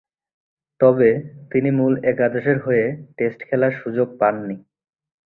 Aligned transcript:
তবে 0.79 1.09
তিনি 1.51 1.69
মূল 1.71 1.93
একাদশের 2.03 2.57
হয়ে 2.59 2.85
টেস্ট 3.17 3.39
খেলার 3.47 3.73
সুযোগ 3.81 4.07
পাননি। 4.19 4.55